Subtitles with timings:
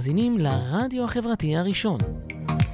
[0.00, 1.98] מאזינים לרדיו החברתי הראשון.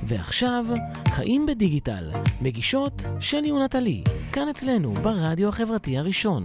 [0.02, 0.64] ועכשיו,
[1.08, 2.10] חיים בדיגיטל,
[2.40, 6.44] מגישות שלי ונטלי, כאן אצלנו ברדיו החברתי הראשון.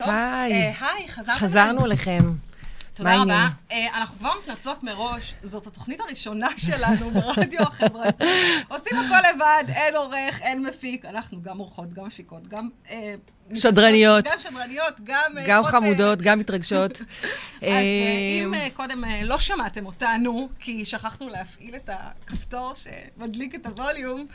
[0.00, 1.38] היי, אה, היי, חזרנו.
[1.38, 2.24] חזרנו אליכם.
[2.94, 3.48] תודה רבה.
[3.72, 8.24] אה, אנחנו כבר מתנצלות מראש, זאת התוכנית הראשונה שלנו ברדיו החברתי.
[8.68, 11.04] עושים הכל לבד, אין עורך, אין מפיק.
[11.04, 12.68] אנחנו גם עורכות, גם מפיקות, גם...
[13.54, 14.24] שדרניות.
[14.24, 15.38] גם שדרניות, גם...
[15.38, 16.92] אה, גם עושות, אה, חמודות, גם מתרגשות.
[17.00, 24.26] אז אה, אם קודם לא שמעתם אותנו, כי שכחנו להפעיל את הכפתור שמדליק את הווליום,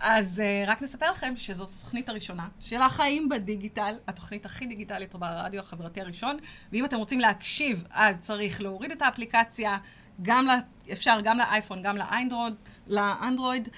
[0.00, 6.00] אז רק נספר לכם שזאת התוכנית הראשונה של החיים בדיגיטל, התוכנית הכי דיגיטלית ברדיו החברתי
[6.00, 6.36] הראשון,
[6.72, 9.76] ואם אתם רוצים להקשיב, אז צריך להוריד את האפליקציה,
[10.22, 10.50] גם ל...
[10.92, 12.54] אפשר גם לאייפון, גם לאנדרואיד,
[12.86, 13.68] לאנדרואיד,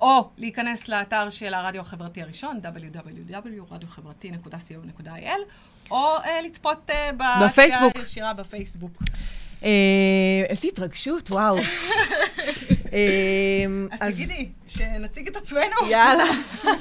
[0.00, 5.40] או להיכנס לאתר של הרדיו החברתי הראשון, www.radiохברתי.co.il,
[5.90, 7.10] או אה, לצפות אה,
[7.40, 7.98] בפייסבוק.
[7.98, 9.02] ישירה בפייסבוק.
[9.64, 9.70] אה,
[10.48, 11.58] איזה התרגשות, וואו.
[12.92, 13.66] אה,
[14.00, 15.90] אז תגידי, שנציג את עצמנו.
[15.90, 16.24] יאללה.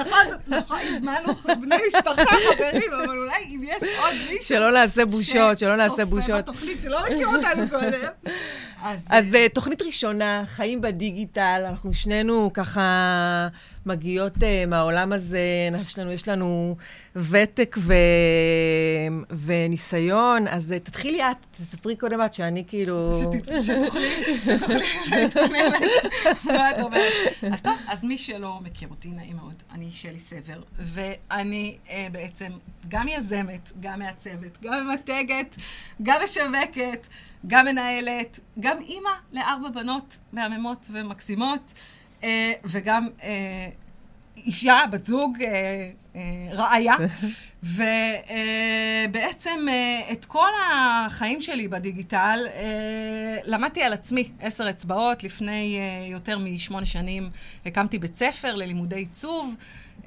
[0.00, 4.44] נכון, נכון, הזמנו בני משפחה, חברים, אבל אולי אם יש עוד מישהו...
[4.44, 6.44] שלא נעשה בושות, שלא נעשה שצופה בושות.
[6.44, 8.08] בתוכנית שלא מכיר אותנו קודם.
[8.82, 9.04] אז...
[9.10, 13.48] אז אה, תוכנית ראשונה, חיים בדיגיטל, אנחנו שנינו ככה
[13.86, 15.38] מגיעות אה, מהעולם הזה,
[15.82, 16.76] יש לנו, יש לנו
[17.16, 17.94] ותק ו...
[19.30, 23.20] וניסיון, אז אה, תתחילי את, תספרי קודם את, שאני כאילו...
[23.20, 24.10] שת- שתוכלי,
[24.44, 24.82] שתוכלי
[25.16, 25.70] להתכונן
[26.44, 27.12] מה את אומרת.
[27.52, 32.48] אז טוב, אז מי שלא מכיר אותי, נעים מאוד, אני שלי סבר, ואני אה, בעצם
[32.88, 35.56] גם יזמת, גם מעצבת, גם ממתגת,
[36.02, 37.06] גם משווקת,
[37.46, 41.72] גם מנהלת, גם אימא לארבע בנות מהממות ומקסימות,
[42.24, 43.68] אה, וגם אה,
[44.36, 46.94] אישה, בת זוג, אה, אה, רעיה.
[49.10, 49.66] ובעצם
[50.12, 55.24] את כל החיים שלי בדיגיטל אה, למדתי על עצמי עשר אצבעות.
[55.24, 57.30] לפני אה, יותר משמונה שנים
[57.66, 59.54] הקמתי בית ספר ללימודי עיצוב.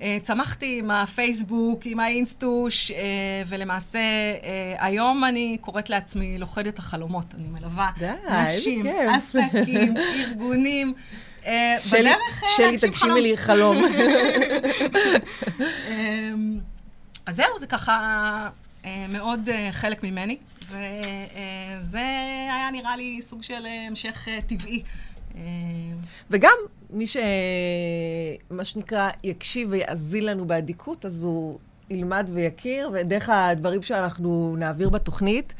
[0.03, 2.97] אה, צמחתי עם הפייסבוק, עם האינסטוש, אה,
[3.47, 7.35] ולמעשה אה, היום אני קוראת לעצמי לוכדת החלומות.
[7.35, 8.11] אני מלווה די,
[8.43, 8.85] נשים.
[9.09, 10.93] עסקים, ארגונים.
[11.91, 13.21] בדרך שלי, תגשימי.
[13.21, 13.77] לי חלום.
[15.89, 16.59] אמ,
[17.25, 18.47] אז זהו, זה ככה
[19.09, 20.37] מאוד חלק ממני,
[20.69, 21.99] וזה
[22.51, 24.83] היה נראה לי סוג של המשך טבעי.
[26.29, 26.55] וגם
[26.89, 27.17] מי ש...
[28.49, 35.53] מה שנקרא, יקשיב ויאזין לנו באדיקות, אז הוא ילמד ויכיר, ודרך הדברים שאנחנו נעביר בתוכנית.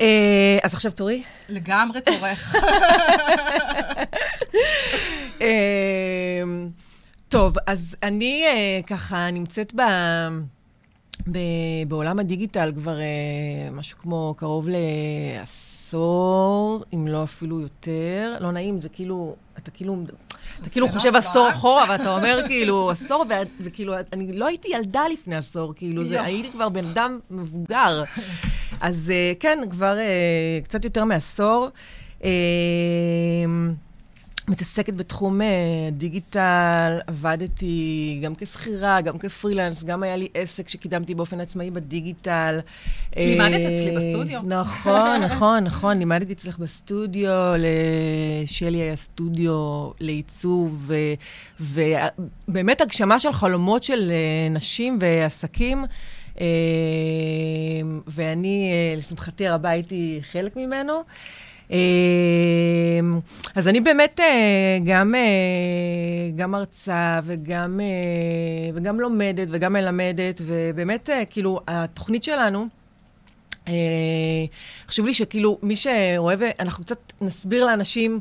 [0.00, 1.22] אה, אז עכשיו תורי.
[1.48, 2.56] לגמרי תורך.
[5.42, 6.42] אה,
[7.28, 9.80] טוב, אז אני אה, ככה נמצאת ב...
[11.32, 11.38] ב...
[11.88, 12.98] בעולם הדיגיטל כבר
[13.72, 14.68] משהו כמו קרוב
[15.86, 18.34] לעשור, אם לא אפילו יותר.
[18.40, 19.96] לא נעים, זה כאילו, אתה כאילו,
[20.60, 21.50] אתה כאילו חושב עשור?
[21.50, 26.22] אחורה, ואתה אומר כאילו, עשור, ו- וכאילו, אני לא הייתי ילדה לפני עשור, כאילו, זה.
[26.22, 28.02] הייתי כבר בן אדם מבוגר.
[28.80, 31.68] אז אה, כן, כבר אה, קצת יותר מעשור.
[34.48, 35.46] אה, מתעסקת בתחום אה,
[35.92, 42.60] דיגיטל, עבדתי גם כשכירה, גם כפרילנס, גם היה לי עסק שקידמתי באופן עצמאי בדיגיטל.
[43.16, 44.40] לימדת אה, אצלי בסטודיו.
[44.44, 51.14] נכון, נכון, נכון, לימדתי אצלך בסטודיו, לשלי היה סטודיו לעיצוב, ו-
[52.48, 55.84] ובאמת הגשמה של חלומות של אה, נשים ועסקים.
[56.40, 56.46] אה,
[58.06, 61.02] ואני, אה, לשמחתי הרבה, הייתי חלק ממנו.
[61.72, 61.78] אה,
[63.54, 65.20] אז אני באמת אה, גם, אה,
[66.36, 72.66] גם מרצה וגם, אה, וגם לומדת וגם מלמדת, ובאמת, כאילו, התוכנית שלנו,
[74.88, 78.20] חשוב לי שכאילו, מי שרואה, ואנחנו קצת נסביר לאנשים,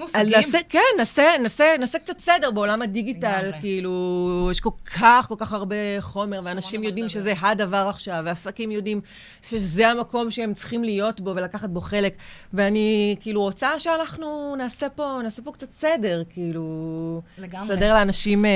[0.00, 0.30] מושגים.
[0.30, 3.60] נעשה, כן, נעשה, נעשה, נעשה קצת סדר בעולם הדיגיטל, לגמרי.
[3.60, 4.70] כאילו, יש כל
[5.00, 7.20] כך, כל כך הרבה חומר, ואנשים יודעים לדבר.
[7.20, 9.00] שזה הדבר עכשיו, ועסקים יודעים
[9.42, 12.14] שזה המקום שהם צריכים להיות בו ולקחת בו חלק.
[12.52, 17.20] ואני כאילו רוצה שאנחנו נעשה פה, נעשה פה קצת סדר, כאילו...
[17.38, 17.76] לגמרי.
[17.76, 18.50] סדר לאנשים, אה,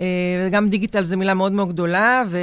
[0.00, 0.06] אה,
[0.46, 2.38] וגם דיגיטל זו מילה מאוד מאוד גדולה, ו...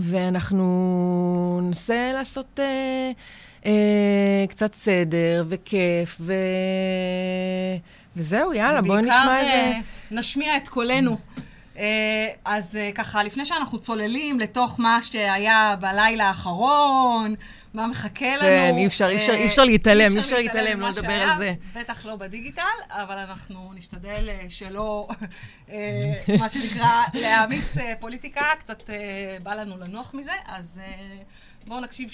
[0.00, 3.10] ואנחנו ננסה לעשות אה,
[4.48, 6.34] קצת סדר וכיף, ו...
[8.16, 9.52] וזהו, יאללה, בואי נשמע איזה...
[9.52, 9.80] בעיקר
[10.10, 11.16] נשמיע את קולנו.
[11.78, 17.34] אה, אז אה, ככה, לפני שאנחנו צוללים לתוך מה שהיה בלילה האחרון,
[17.74, 18.40] מה מחכה לנו.
[18.40, 21.54] כן, אי אפשר, אי אפשר, אי אפשר להתעלם, אי אפשר להתעלם, לא לדבר על זה.
[21.74, 25.08] בטח לא בדיגיטל, אבל אנחנו נשתדל שלא,
[26.40, 28.90] מה שנקרא, להעמיס פוליטיקה, קצת
[29.42, 30.80] בא לנו לנוח מזה, אז
[31.66, 32.10] בואו נקשיב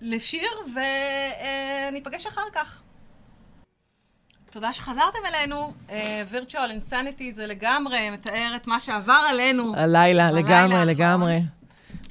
[0.00, 0.50] לשיר
[1.90, 2.82] וניפגש אחר כך.
[4.50, 5.72] תודה שחזרתם אלינו.
[5.88, 5.92] Uh,
[6.32, 9.72] virtual Insanity זה לגמרי מתאר את מה שעבר עלינו.
[9.76, 11.40] הלילה, לגמרי, לגמרי.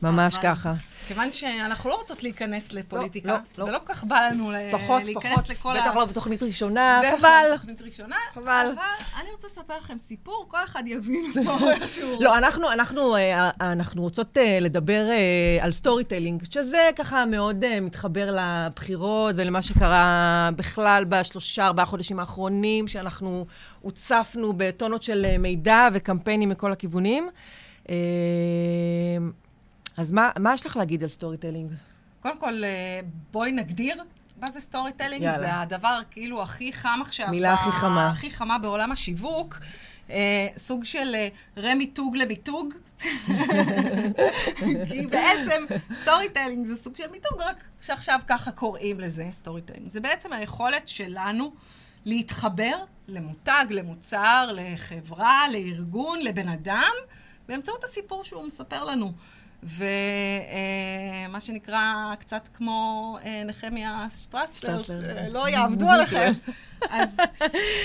[0.02, 0.44] ממש אבל...
[0.44, 0.74] ככה.
[1.10, 3.70] כיוון שאנחנו לא רוצות להיכנס לפוליטיקה, לא, לא, לא.
[3.70, 5.82] ולא כל כך בא לנו פחות, להיכנס פחות, לכל ה...
[5.82, 7.46] בטח לא בתוכנית ראשונה, חבל.
[7.54, 8.66] בתוכנית ראשונה, חבל.
[8.74, 8.84] אבל
[9.22, 12.18] אני רוצה לספר לכם סיפור, כל אחד יבין אותו איכשהו.
[12.20, 18.38] לא, אנחנו, אנחנו, אה, אנחנו רוצות אה, לדבר אה, על storytelling, שזה ככה מאוד מתחבר
[18.40, 23.46] לבחירות ולמה שקרה בכלל בשלושה, ארבעה חודשים האחרונים, שאנחנו
[23.82, 27.30] הוצפנו בטונות של מידע וקמפיינים מכל הכיוונים.
[30.00, 31.72] אז מה, מה יש לך להגיד על storytelling?
[32.22, 33.00] קודם כל, אה,
[33.32, 34.04] בואי נגדיר
[34.42, 35.38] מה זה storytelling.
[35.38, 37.28] זה הדבר כאילו הכי חם עכשיו.
[37.30, 38.10] מילה הכי חמה.
[38.10, 39.60] הכי חמה בעולם השיווק.
[40.10, 42.74] אה, סוג של אה, רמיתוג למיתוג.
[44.90, 49.90] כי בעצם storytelling זה סוג של מיתוג, רק שעכשיו ככה קוראים לזה storytelling.
[49.90, 51.54] זה בעצם היכולת שלנו
[52.06, 52.76] להתחבר
[53.08, 56.92] למותג, למוצר, לחברה, לארגון, לבן אדם,
[57.48, 59.14] באמצעות הסיפור שהוא מספר לנו.
[59.64, 66.34] ומה שנקרא, קצת כמו אה, נחמיה שטרסלר, שלא יעבדו עליכם.
[66.90, 67.18] אז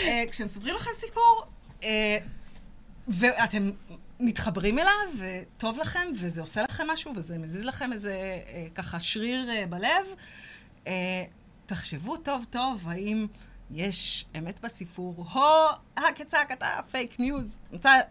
[0.07, 1.45] אה, כשמספרים לכם סיפור,
[1.85, 2.19] אה,
[3.09, 3.71] ואתם
[4.21, 8.15] מתחברים אליו, וטוב לכם, וזה עושה לכם משהו, וזה מזיז לכם איזה
[8.75, 10.07] ככה שריר בלב,
[11.67, 13.27] תחשבו טוב טוב, האם...
[13.71, 15.43] יש אמת בסיפור, הו,
[16.15, 17.59] כצעקתה, fake news.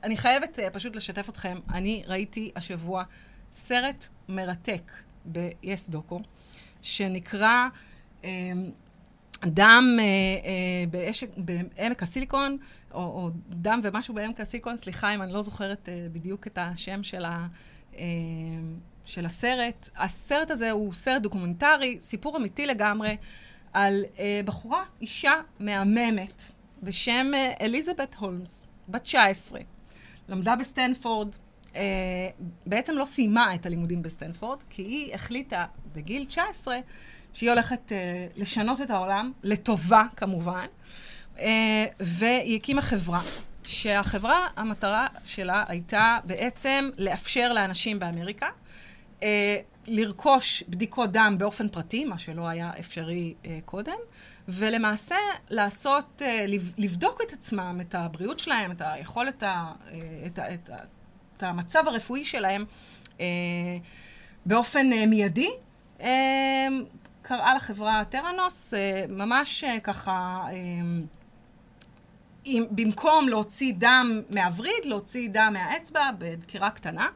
[0.03, 1.59] אני חייבת פשוט לשתף אתכם.
[1.73, 3.03] אני ראיתי השבוע
[3.53, 4.91] סרט מרתק
[5.31, 6.19] ב-yes דוקו,
[6.81, 7.67] שנקרא
[8.23, 8.29] אה,
[9.45, 10.03] דם אה,
[10.45, 12.57] אה, בעמק הסיליקון,
[12.93, 17.03] או, או דם ומשהו בעמק הסיליקון, סליחה אם אני לא זוכרת אה, בדיוק את השם
[17.03, 17.47] של, ה,
[19.05, 19.89] של הסרט.
[19.97, 23.17] הסרט הזה הוא סרט דוקומנטרי, סיפור אמיתי לגמרי,
[23.73, 24.03] על
[24.45, 26.43] בחורה, אישה מהממת,
[26.83, 29.59] בשם אליזבת הולמס, בת 19.
[30.29, 31.35] למדה בסטנפורד,
[32.65, 36.77] בעצם לא סיימה את הלימודים בסטנפורד, כי היא החליטה בגיל 19
[37.33, 40.65] שהיא הולכת אה, לשנות את העולם, לטובה כמובן,
[41.39, 43.21] אה, והיא הקימה חברה.
[43.65, 48.47] שהחברה, המטרה שלה הייתה בעצם לאפשר לאנשים באמריקה
[49.23, 53.97] אה, לרכוש בדיקות דם באופן פרטי, מה שלא היה אפשרי אה, קודם,
[54.47, 55.15] ולמעשה
[55.49, 56.45] לעשות, אה,
[56.77, 60.87] לבדוק את עצמם, את הבריאות שלהם, את היכולת, ה, אה, את, את, את
[61.41, 62.65] המצב הרפואי שלהם
[63.19, 63.25] אה,
[64.45, 65.49] באופן אה, מיידי.
[66.01, 66.67] אה,
[67.21, 68.73] קראה לחברה טראנוס,
[69.09, 70.45] ממש ככה,
[72.47, 77.07] במקום להוציא דם מהווריד, להוציא דם מהאצבע בדקירה קטנה.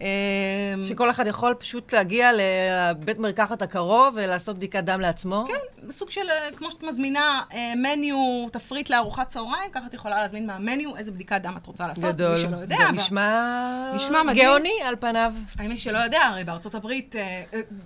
[0.00, 5.44] אמ, שכל אחד יכול פשוט להגיע לבית מרקחת הקרוב ולעשות בדיקת דם לעצמו?
[5.48, 7.40] כן, בסוג של, אה, כמו שאת מזמינה
[7.76, 11.86] מניו, אה, תפריט לארוחת צהריים, ככה את יכולה להזמין מהמניו איזה בדיקת דם את רוצה
[11.86, 12.04] לעשות.
[12.04, 12.32] גדול.
[12.32, 12.76] מי שלא יודע.
[12.76, 13.92] זה נשמע...
[13.94, 14.46] נשמע מדהים.
[14.46, 15.32] גאוני על פניו.
[15.68, 17.42] מי שלא יודע, הרי בארצות הברית, אה,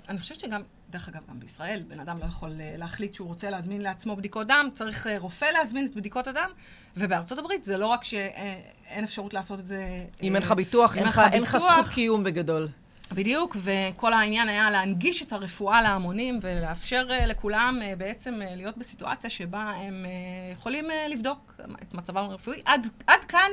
[0.09, 0.61] אני חושבת שגם...
[0.95, 4.69] דרך אגב, גם בישראל, בן אדם לא יכול להחליט שהוא רוצה להזמין לעצמו בדיקות דם,
[4.75, 6.51] צריך רופא להזמין את בדיקות הדם,
[6.97, 10.07] ובארצות הברית זה לא רק שאין אפשרות לעשות את זה...
[10.23, 10.97] אם אין לך ביטוח,
[11.33, 12.69] אין לך זכות קיום בגדול.
[13.13, 20.07] בדיוק, וכל העניין היה להנגיש את הרפואה להמונים ולאפשר לכולם בעצם להיות בסיטואציה שבה הם
[20.53, 22.63] יכולים לבדוק את מצבם הרפואי.
[22.65, 23.51] עד, עד כאן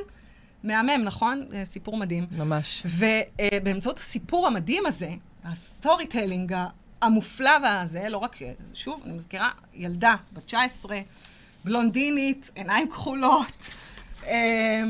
[0.64, 1.46] מהמם, נכון?
[1.64, 2.26] סיפור מדהים.
[2.38, 2.84] ממש.
[2.86, 5.10] ובאמצעות הסיפור המדהים הזה,
[5.44, 6.56] ה storytelling
[7.02, 8.38] המופלא והזה, לא רק,
[8.74, 11.00] שוב, אני מזכירה, ילדה בת 19,
[11.66, 13.70] בלונדינית, עיניים כחולות,
[14.28, 14.84] אה,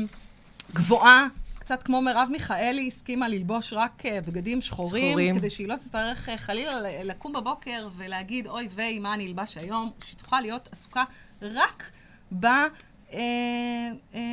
[0.74, 1.26] גבוהה,
[1.58, 6.28] קצת כמו מרב מיכאלי, הסכימה ללבוש רק אה, בגדים שחורים, שחורים, כדי שהיא לא תצטרך
[6.28, 11.04] אה, חלילה לקום בבוקר ולהגיד, אוי ויי, מה אני אלבש היום, שהיא תוכל להיות עסוקה
[11.42, 11.84] רק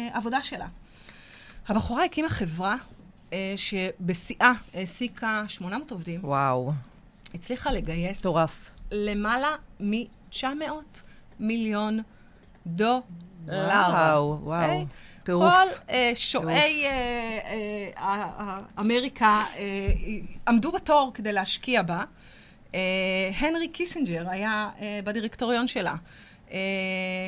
[0.08, 0.68] בעבודה שלה.
[1.68, 2.76] הבחורה הקימה חברה
[3.56, 6.20] שבשיאה העסיקה 800 עובדים.
[6.24, 6.72] וואו.
[7.34, 8.20] הצליחה לגייס...
[8.20, 8.70] מטורף.
[8.92, 10.44] למעלה מ-900
[11.40, 12.00] מיליון
[12.68, 13.02] דולר.
[13.48, 14.62] וואו, וואו.
[14.62, 14.64] Okay?
[14.64, 14.86] Okay?
[15.24, 15.54] טירוף.
[15.54, 18.02] כל uh, שועי uh, uh,
[18.80, 19.44] אמריקה
[20.48, 22.04] עמדו בתור כדי להשקיע בה.
[23.40, 24.70] הנרי קיסינג'ר היה
[25.04, 25.96] בדירקטוריון שלה.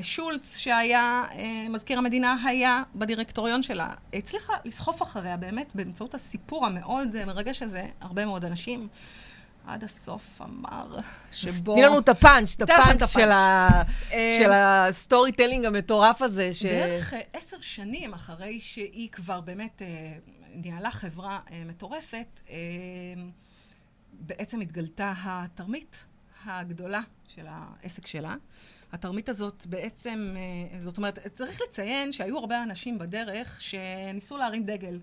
[0.01, 1.23] שולץ, שהיה
[1.69, 3.89] מזכיר המדינה, היה בדירקטוריון שלה.
[4.13, 8.87] הצליחה לסחוף אחריה באמת באמצעות הסיפור המאוד מרגש הזה, הרבה מאוד אנשים.
[9.65, 10.97] עד הסוף אמר
[11.31, 11.73] שבו...
[11.73, 13.69] תני לנו את הפאנץ', את הפאנץ' של, ה...
[14.11, 16.53] אה, של ה storytelling המטורף הזה.
[16.53, 16.65] ש...
[16.65, 19.81] בערך עשר שנים אחרי שהיא כבר באמת
[20.53, 22.41] ניהלה חברה מטורפת,
[24.13, 26.05] בעצם התגלתה התרמית
[26.45, 28.35] הגדולה של העסק שלה.
[28.91, 30.35] התרמית הזאת בעצם,
[30.79, 34.99] זאת אומרת, צריך לציין שהיו הרבה אנשים בדרך שניסו להרים דגל.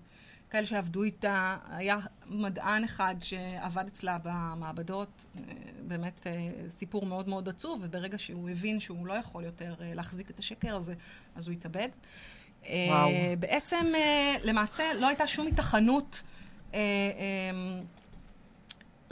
[0.49, 5.53] כאלה שעבדו איתה, היה מדען אחד שעבד אצלה במעבדות, אה,
[5.87, 10.29] באמת אה, סיפור מאוד מאוד עצוב, וברגע שהוא הבין שהוא לא יכול יותר אה, להחזיק
[10.29, 10.93] את השקר הזה,
[11.35, 11.89] אז הוא התאבד.
[12.63, 13.09] וואו.
[13.39, 13.85] בעצם,
[14.43, 16.23] למעשה, לא הייתה שום התכנות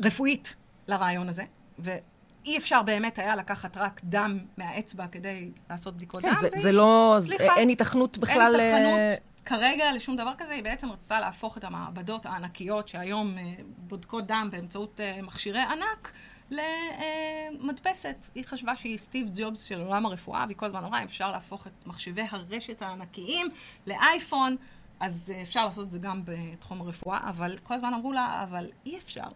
[0.01, 0.56] רפואית
[0.88, 1.44] לרעיון הזה,
[1.79, 6.36] ואי אפשר באמת היה לקחת רק דם מהאצבע כדי לעשות בדיקות כן, דם.
[6.36, 8.60] זה, זה לא, סליחה, אין היתכנות בכלל...
[8.60, 9.27] אין היתכנות.
[9.48, 14.50] כרגע לשום דבר כזה, היא בעצם רצתה להפוך את המעבדות הענקיות שהיום אה, בודקות דם
[14.51, 16.12] באמצעות אה, מכשירי ענק
[16.51, 18.25] למדפסת.
[18.36, 21.88] היא חשבה שהיא סטיב ג'ובס של עולם הרפואה, והיא כל הזמן אמרה, אפשר להפוך את
[21.88, 23.48] מחשבי הרשת הענקיים
[23.88, 24.56] לאייפון,
[25.00, 28.70] אז אה, אפשר לעשות את זה גם בתחום הרפואה, אבל כל הזמן אמרו לה, אבל
[28.86, 29.27] אי אפשר.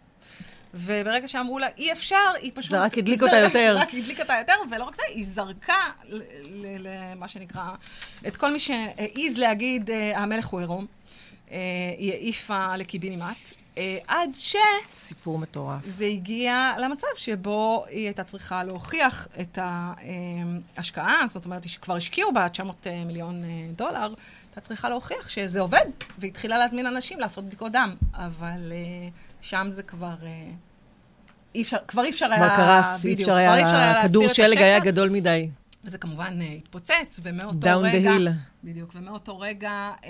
[0.74, 2.72] וברגע שאמרו לה, אי אפשר, היא פשוט...
[2.72, 3.75] זה רק הדליק אותה יותר.
[3.82, 5.92] רק הדליק אותה יותר, ולא רק זה, היא זרקה
[6.80, 7.63] למה שנקרא,
[8.28, 10.86] את כל מי שהעז להגיד, אה, המלך הוא עירום.
[11.51, 11.58] אה,
[11.98, 13.54] היא העיפה לקיבינימט.
[13.78, 14.56] אה, עד ש...
[14.92, 15.86] סיפור מטורף.
[15.86, 22.50] זה הגיע למצב שבו היא הייתה צריכה להוכיח את ההשקעה, זאת אומרת, שכבר השקיעו בה
[22.50, 23.42] 900 מיליון
[23.75, 24.13] דולר,
[24.48, 25.86] הייתה צריכה להוכיח שזה עובד,
[26.18, 27.96] והתחילה להזמין אנשים לעשות בדיקות דם.
[28.13, 28.72] אבל
[29.41, 30.15] שם זה כבר...
[30.24, 30.48] אה,
[31.55, 32.55] אי אפשר, כבר אי אפשר היה...
[32.55, 35.50] כבר קרס, אי אפשר היה, הכדור שלג היה גדול מדי.
[35.83, 38.10] וזה כמובן uh, התפוצץ, ומאותו Down רגע...
[38.10, 38.29] Down the hill.
[38.63, 40.05] בדיוק, ומאותו רגע, uh,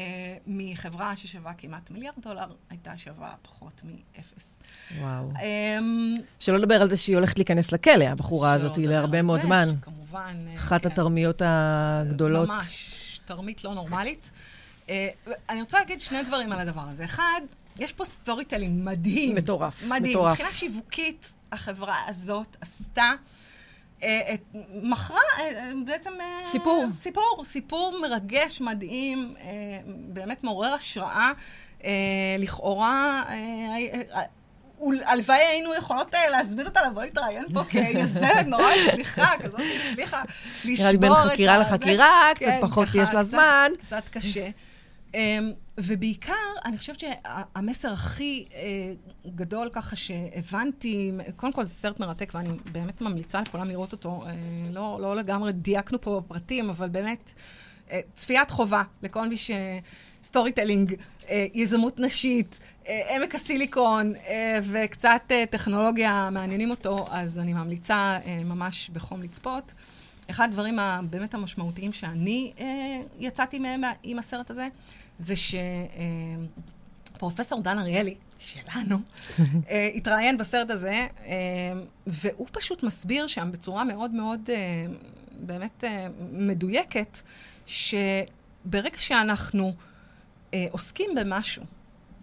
[0.47, 4.59] מחברה ששווה כמעט מיליארד דולר, הייתה שווה פחות מאפס.
[4.99, 5.31] וואו.
[5.33, 9.67] Um, שלא לדבר על זה שהיא הולכת להיכנס לכלא, הבחורה הזאת, להרבה מאוד זמן.
[9.81, 10.35] כמובן.
[10.55, 10.89] אחת כן.
[10.91, 12.47] התרמיות הגדולות.
[12.47, 14.31] ממש, תרמית לא נורמלית.
[14.85, 14.89] Uh,
[15.49, 17.05] אני רוצה להגיד שני דברים על הדבר הזה.
[17.05, 17.41] אחד,
[17.79, 19.35] יש פה storytelling מדהים.
[19.35, 20.11] מטורף, מדהים.
[20.11, 20.31] מטורף.
[20.31, 23.11] מבחינה שיווקית, החברה הזאת עשתה,
[24.33, 24.41] את,
[24.83, 26.11] מכרה אה, בעצם...
[26.21, 26.85] אה, סיפור.
[26.99, 29.49] סיפור, סיפור מרגש, מדהים, אה,
[29.85, 31.31] באמת מעורר השראה.
[31.83, 31.91] אה,
[32.39, 34.21] לכאורה, אה,
[35.05, 40.21] הלוואי היינו יכולות להזמין אותה לבוא להתראיין פה כיזמת נורא הצליחה, כזאת שהצליחה
[40.63, 40.83] לשבור את ה...
[40.83, 43.71] נראה לי בין חקירה לחקירה, קצת כן, פחות יש לה זמן.
[43.79, 44.47] קצת קשה.
[45.13, 46.33] אמ, ובעיקר,
[46.65, 48.93] אני חושבת שהמסר הכי אה,
[49.35, 54.23] גדול ככה שהבנתי, קודם כל זה סרט מרתק ואני באמת ממליצה לכולם לראות אותו.
[54.25, 54.31] אה,
[54.71, 57.33] לא, לא לגמרי דייקנו פה בפרטים, אבל באמת
[57.91, 59.51] אה, צפיית חובה לכל מי ש...
[60.23, 60.95] storytelling,
[61.53, 64.13] יזמות נשית, עמק הסיליקון
[64.63, 69.73] וקצת טכנולוגיה מעניינים אותו, אז אני ממליצה ממש בחום לצפות.
[70.29, 72.53] אחד הדברים הבאמת המשמעותיים שאני
[73.19, 74.67] יצאתי מהם עם הסרט הזה,
[75.21, 75.33] זה
[77.15, 78.97] שפרופסור דן אריאלי, שלנו,
[79.69, 81.33] אה, התראיין בסרט הזה, אה,
[82.07, 84.85] והוא פשוט מסביר שם בצורה מאוד מאוד אה,
[85.39, 85.83] באמת
[86.31, 87.19] מדויקת,
[87.67, 89.73] שברגע שאנחנו
[90.71, 91.63] עוסקים במשהו,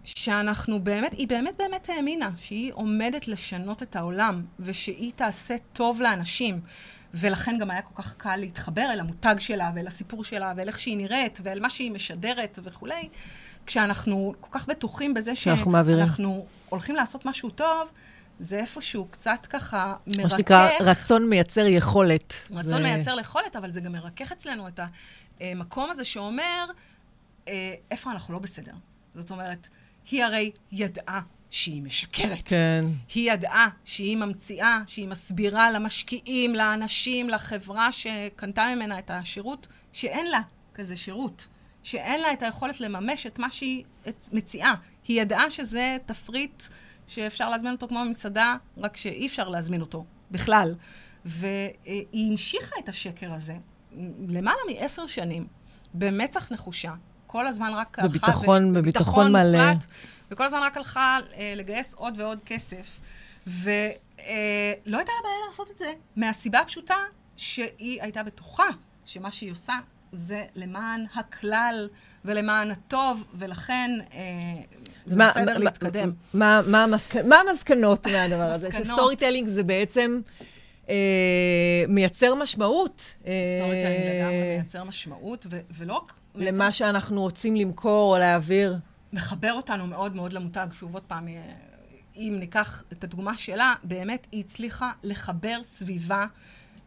[0.03, 6.61] שאנחנו באמת, היא באמת באמת האמינה שהיא עומדת לשנות את העולם, ושהיא תעשה טוב לאנשים.
[7.13, 10.79] ולכן גם היה כל כך קל להתחבר אל המותג שלה ואל הסיפור שלה ואל איך
[10.79, 13.09] שהיא נראית ואל מה שהיא משדרת וכולי.
[13.65, 16.05] כשאנחנו כל כך בטוחים בזה שאנחנו מעבירים.
[16.69, 17.89] הולכים לעשות משהו טוב,
[18.39, 20.23] זה איפשהו קצת ככה מרכך.
[20.23, 22.33] מה שנקרא רצון מייצר יכולת.
[22.51, 22.79] רצון זה...
[22.79, 24.79] מייצר יכולת, אבל זה גם מרכך אצלנו את
[25.39, 26.65] המקום הזה שאומר,
[27.47, 28.71] אה, איפה אנחנו לא בסדר.
[29.15, 29.67] זאת אומרת,
[30.11, 32.47] היא הרי ידעה שהיא משקרת.
[32.47, 32.85] כן.
[33.15, 40.41] היא ידעה שהיא ממציאה, שהיא מסבירה למשקיעים, לאנשים, לחברה שקנתה ממנה את השירות, שאין לה
[40.73, 41.47] כזה שירות.
[41.83, 43.83] שאין לה את היכולת לממש את מה שהיא
[44.31, 44.75] מציעה.
[45.07, 46.63] היא ידעה שזה תפריט
[47.07, 50.75] שאפשר להזמין אותו כמו במסעדה, רק שאי אפשר להזמין אותו בכלל.
[51.25, 53.57] והיא המשיכה את השקר הזה
[54.27, 55.47] למעלה מעשר שנים,
[55.93, 56.93] במצח נחושה,
[57.31, 58.07] כל הזמן רק הלכה...
[58.09, 59.57] בביטחון, בביטחון מלא.
[59.57, 59.85] מוחלט,
[60.31, 62.99] וכל הזמן רק הלכה אה, לגייס עוד ועוד כסף.
[63.47, 63.65] ולא
[64.19, 66.95] אה, הייתה לה בעיה לעשות את זה, מהסיבה הפשוטה
[67.37, 68.67] שהיא הייתה בטוחה
[69.05, 69.73] שמה שהיא עושה
[70.11, 71.87] זה למען הכלל
[72.25, 74.19] ולמען הטוב, ולכן אה,
[75.05, 76.11] זה מה, בסדר מה, להתקדם.
[76.33, 77.15] מה, מה, המסק...
[77.15, 78.71] מה המסקנות מהדבר הזה?
[78.71, 80.21] ש storytelling זה בעצם...
[80.89, 83.13] אה, מייצר משמעות.
[83.21, 88.77] storytelling אה, לגמרי מייצר משמעות, ו- ולא רק למה שאנחנו רוצים למכור או להעביר.
[89.13, 90.67] מחבר אותנו מאוד מאוד למותג.
[90.71, 91.27] שוב, עוד פעם,
[92.15, 96.25] אם ניקח את הדוגמה שלה, באמת היא הצליחה לחבר סביבה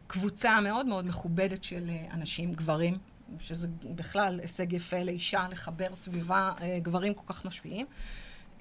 [0.07, 2.97] קבוצה מאוד מאוד מכובדת של אה, אנשים, גברים,
[3.39, 7.85] שזה בכלל הישג יפה לאישה, לחבר סביבה אה, גברים כל כך משפיעים.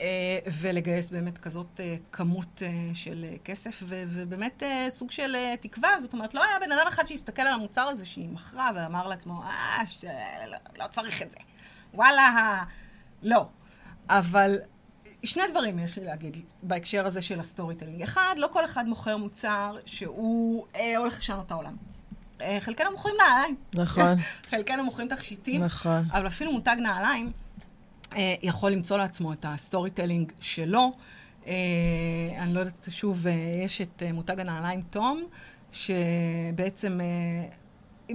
[0.02, 6.00] אה, ולגייס באמת כזאת אה, כמות אה, של כסף, ובאמת סוג של תקווה.
[6.00, 9.42] זאת אומרת, לא היה בן אדם אחד שהסתכל על המוצר הזה שהיא מכרה ואמר לעצמו,
[9.42, 10.04] אה, ש...
[10.46, 11.36] לא, לא צריך את זה.
[11.94, 12.62] וואלה,
[13.22, 13.46] לא.
[14.08, 14.58] אבל
[15.24, 18.02] שני דברים יש לי להגיד בהקשר הזה של ה storytelling.
[18.02, 21.76] אחד, לא כל אחד מוכר מוצר שהוא אה, הולך לשנות את העולם.
[22.40, 23.56] אה, חלקנו מוכרים נעליים.
[23.74, 24.16] נכון.
[24.50, 25.64] חלקנו מוכרים תכשיטים.
[25.64, 26.04] נכון.
[26.12, 27.32] אבל אפילו מותג נעליים,
[28.42, 30.92] יכול למצוא לעצמו את ה storytelling שלו.
[31.46, 31.52] אה,
[32.38, 33.32] אני לא יודעת, שוב, אה,
[33.64, 35.24] יש את מותג הנעליים TOMS,
[35.72, 37.00] שבעצם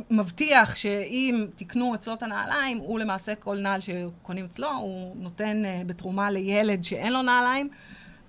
[0.09, 6.31] מבטיח שאם תקנו אצלו את הנעליים, הוא למעשה כל נעל שקונים אצלו, הוא נותן בתרומה
[6.31, 7.69] לילד שאין לו נעליים.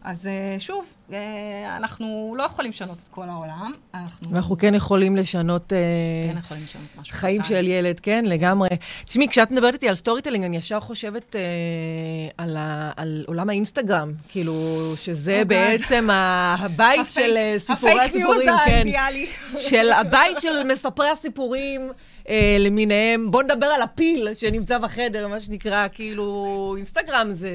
[0.08, 3.72] אז אה, שוב, אה, אנחנו לא יכולים לשנות את כל העולם.
[3.94, 5.72] אנחנו, אנחנו כן יכולים לשנות...
[5.72, 5.78] אה,
[6.32, 7.16] כן יכולים לשנות משהו.
[7.16, 7.48] חיים קטן.
[7.48, 8.68] של ילד, כן, לגמרי.
[9.04, 11.40] תשמעי, כשאת מדברת איתי על storytelling, אני ישר חושבת אה,
[12.38, 14.54] על, ה, על עולם האינסטגרם, כאילו,
[14.96, 16.08] שזה oh בעצם
[16.58, 18.48] הבית של סיפורי הסיפורים.
[18.48, 19.26] ה fake news האידיאלי.
[19.58, 21.90] של הבית של מספרי הסיפורים.
[22.28, 23.30] אה, למיניהם.
[23.30, 27.50] בואו נדבר על הפיל שנמצא בחדר, מה שנקרא, כאילו, אינסטגרם זה,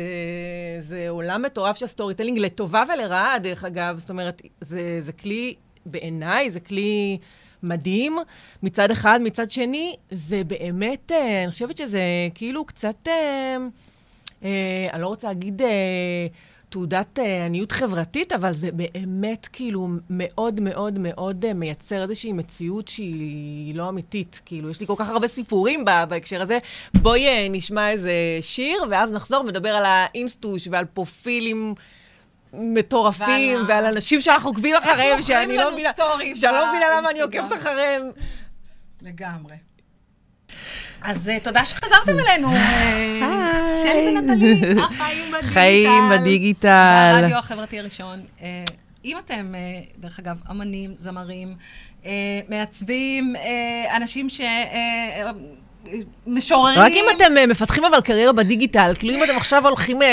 [0.80, 4.00] זה עולם מטורף של storytelling, לטובה ולרעה, דרך אגב.
[4.00, 7.18] זאת אומרת, זה, זה כלי, בעיניי, זה כלי...
[7.64, 8.18] מדהים
[8.64, 12.02] מצד אחד, מצד שני, זה באמת, אה, אני חושבת שזה
[12.36, 13.58] כאילו קצת, אה,
[14.44, 16.28] אה, אני לא רוצה להגיד אה,
[16.74, 22.88] תעודת uh, עניות חברתית, אבל זה באמת כאילו מאוד מאוד מאוד uh, מייצר איזושהי מציאות
[22.88, 24.42] שהיא לא אמיתית.
[24.46, 26.60] כאילו, יש לי כל כך הרבה סיפורים בהקשר הזה.
[26.94, 28.12] בואי uh, נשמע איזה
[28.42, 31.76] שיר, ואז נחזור ונדבר על האינסטוש ועל פרופילים.
[32.54, 35.90] מטורפים, ועל, ועל אנשים שאנחנו עוקבים אחריהם, שאני לא מבינה,
[36.36, 38.12] שאני לא מבינה למה אני עוקבת אחריהם.
[39.02, 39.56] לגמרי.
[41.04, 42.48] אז uh, תודה שחזרתם אלינו.
[42.56, 45.54] אה, שלי ונטלי, החיים בדיגיטל.
[45.54, 47.20] חיים בדיגיטל.
[47.22, 48.20] ברדיו החברתי הראשון.
[48.40, 48.44] Uh,
[49.06, 49.54] אם אתם,
[49.98, 51.56] דרך אגב, אמנים, זמרים,
[52.50, 53.34] מעצבים,
[53.96, 54.42] אנשים ש...
[56.28, 56.80] משוררים.
[56.80, 60.06] רק אם אתם uh, מפתחים אבל קריירה בדיגיטל, כאילו אם אתם עכשיו הולכים uh,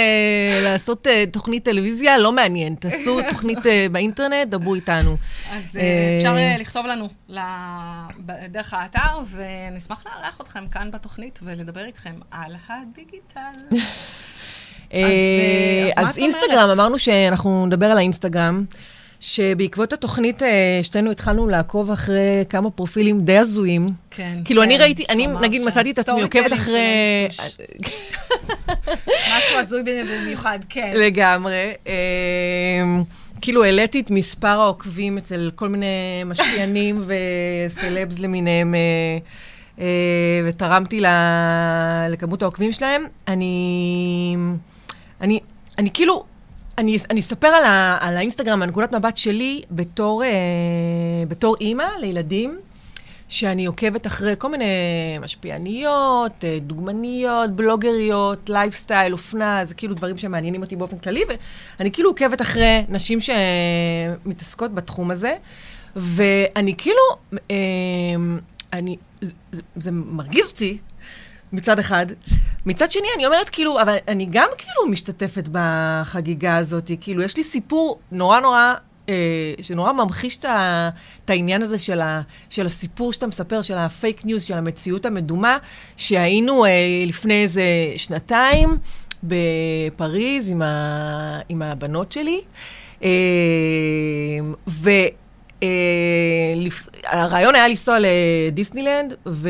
[0.65, 3.59] לעשות uh, תוכנית טלוויזיה, לא מעניין, תעשו תוכנית
[3.93, 5.17] באינטרנט, דברו איתנו.
[5.53, 5.79] אז
[6.19, 7.09] אפשר לכתוב לנו
[8.49, 13.41] דרך האתר, ונשמח לארח אתכם כאן בתוכנית ולדבר איתכם על הדיגיטל.
[14.93, 15.01] אז,
[15.97, 18.65] אז, אז אינסטגרם, אמרנו שאנחנו נדבר על האינסטגרם.
[19.21, 23.87] שבעקבות התוכנית, אה, שתינו התחלנו לעקוב אחרי כמה פרופילים די הזויים.
[24.11, 24.67] כן, כאילו, כן.
[24.67, 27.29] אני ראיתי, אני נגיד מצאתי את עצמי עוקבת אחרי...
[29.37, 30.93] משהו הזוי במיוחד, כן.
[30.97, 31.73] לגמרי.
[31.87, 31.93] אה,
[33.41, 38.75] כאילו, העליתי את מספר העוקבים אצל כל מיני משפיענים וסלבס למיניהם.
[39.79, 39.87] אה,
[40.47, 41.01] ותרמתי
[42.09, 43.05] לכמות העוקבים שלהם.
[43.29, 44.37] אני,
[45.21, 45.41] אני,
[45.79, 46.25] אני כאילו
[46.81, 50.29] אני, אני אספר על, ה, על האינסטגרם, מהנקודת מבט שלי, בתור, אה,
[51.29, 52.59] בתור אימא לילדים,
[53.29, 54.65] שאני עוקבת אחרי כל מיני
[55.21, 61.23] משפיעניות, אה, דוגמניות, בלוגריות, לייפסטייל, אופנה, זה כאילו דברים שמעניינים אותי באופן כללי,
[61.79, 65.35] ואני כאילו עוקבת אחרי נשים שמתעסקות בתחום הזה,
[65.97, 67.03] ואני כאילו,
[67.51, 67.57] אה,
[68.73, 69.33] אני, זה,
[69.77, 70.79] זה מרגיז אותי
[71.53, 72.07] מצד אחד.
[72.67, 76.91] מצד שני, אני אומרת, כאילו, אבל אני גם כאילו משתתפת בחגיגה הזאת.
[77.01, 78.75] כאילו, יש לי סיפור נורא נורא,
[79.09, 79.15] אה,
[79.63, 82.21] שנורא ממחיש את העניין הזה של, ה,
[82.51, 85.59] של הסיפור שאתה מספר, של ה fake news, של המציאות המדומה,
[85.97, 86.71] שהיינו אה,
[87.07, 87.63] לפני איזה
[87.97, 88.79] שנתיים
[89.23, 92.41] בפריז עם, ה, עם הבנות שלי.
[93.03, 93.09] אה,
[94.69, 94.91] ו...
[95.61, 96.89] Uh, לפ...
[97.05, 99.49] הרעיון היה לנסוע לדיסנילנד, ו...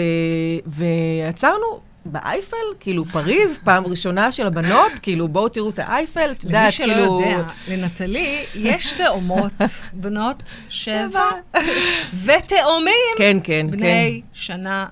[0.66, 2.56] ויצרנו באייפל?
[2.80, 4.92] כאילו, פריז, פעם ראשונה של הבנות?
[5.02, 6.92] כאילו, בואו תראו את האייפל, את יודעת, כאילו...
[6.92, 9.52] למי שלא יודע, לנטלי יש תאומות,
[9.92, 11.30] בנות שבע,
[12.24, 12.94] ותאומים.
[13.18, 13.70] כן, כן, כן.
[13.70, 14.86] בני שנה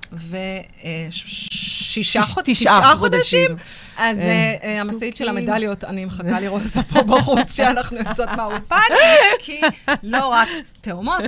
[1.11, 3.51] ושישה תשעה חודשים.
[3.99, 8.77] אז אה, אה, המשאית של המדליות, אני מחכה לראות אותה פה בחוץ, כשאנחנו יוצאות מהאולפן,
[9.39, 9.61] כי
[10.03, 10.49] לא רק
[10.81, 11.23] תאומות,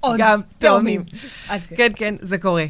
[0.00, 1.04] עוד גם תאומים.
[1.48, 1.76] אז כן.
[1.76, 2.64] כן, כן, זה קורה.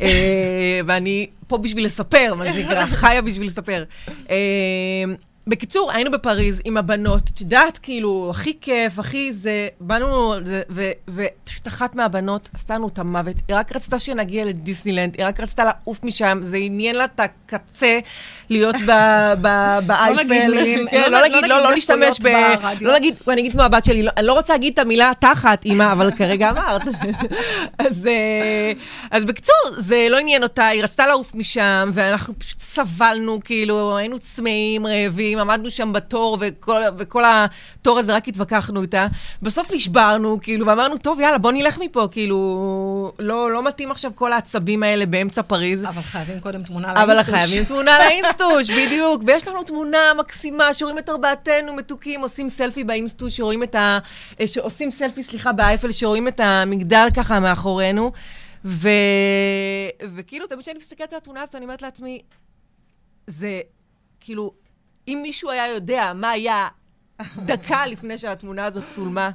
[0.00, 3.84] אה, ואני פה בשביל לספר, מה שנקרא, חיה בשביל לספר.
[4.30, 5.04] אה,
[5.46, 10.34] בקיצור, היינו בפריז עם הבנות, את יודעת, כאילו, הכי כיף, הכי זה, באנו,
[11.08, 15.64] ופשוט אחת מהבנות עשתה לנו את המוות, היא רק רצתה שנגיע לדיסנילנד, היא רק רצתה
[15.64, 17.98] לעוף משם, זה עניין לה את הקצה
[18.50, 20.12] להיות באייפל.
[20.12, 22.28] לא נגיד מילים, לא, לא נגיד, לא, לא להשתמש ב...
[22.80, 25.92] לא נגיד, אני אגיד כמו הבת שלי, אני לא רוצה להגיד את המילה תחת, אימא,
[25.92, 26.82] אבל כרגע אמרת.
[27.80, 28.72] אה,
[29.10, 34.18] אז בקיצור, זה לא עניין אותה, היא רצתה לעוף משם, ואנחנו פשוט סבלנו, כאילו, היינו
[34.18, 35.31] צמאים, רעבים.
[35.38, 39.06] עמדנו שם בתור, וכל, וכל התור הזה, רק התווכחנו איתה.
[39.42, 44.32] בסוף נשברנו, כאילו, ואמרנו, טוב, יאללה, בוא נלך מפה, כאילו, לא, לא מתאים עכשיו כל
[44.32, 45.84] העצבים האלה באמצע פריז.
[45.84, 47.10] אבל חייבים קודם תמונה לאינסטוש.
[47.10, 49.22] אבל חייבים תמונה לאינסטוש, בדיוק.
[49.26, 53.98] ויש לנו תמונה מקסימה, שרואים את ארבעתנו מתוקים, עושים סלפי באינסטוש, שרואים את ה...
[54.46, 58.12] שעושים סלפי, סליחה, באייפל, שרואים את המגדל ככה מאחורינו.
[58.64, 58.88] ו...
[60.14, 62.22] וכאילו, תמיד כשאני מסתכלת על התמונה הזאת, אני אומרת לעצמי,
[63.26, 63.60] זה
[64.20, 64.52] כאילו,
[65.08, 66.68] אם מישהו היה יודע מה היה
[67.46, 69.30] דקה לפני שהתמונה הזאת צולמה,